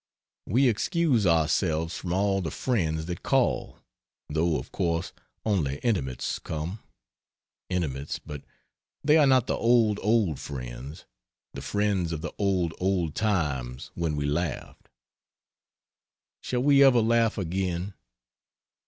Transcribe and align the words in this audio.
We 0.47 0.67
excuse 0.67 1.27
ourselves 1.27 1.95
from 1.95 2.11
all 2.11 2.41
the 2.41 2.49
friends 2.49 3.05
that 3.05 3.21
call 3.21 3.77
though 4.29 4.57
of 4.57 4.71
course 4.71 5.13
only 5.45 5.77
intimates 5.83 6.39
come. 6.39 6.79
Intimates 7.69 8.17
but 8.17 8.41
they 9.03 9.17
are 9.17 9.27
not 9.27 9.45
the 9.45 9.55
old 9.55 9.99
old 10.01 10.39
friends, 10.39 11.05
the 11.53 11.61
friends 11.61 12.11
of 12.13 12.21
the 12.21 12.33
old, 12.39 12.73
old 12.79 13.13
times 13.13 13.91
when 13.93 14.15
we 14.15 14.25
laughed. 14.25 14.89
Shall 16.41 16.63
we 16.63 16.83
ever 16.83 16.99
laugh 16.99 17.37
again? 17.37 17.93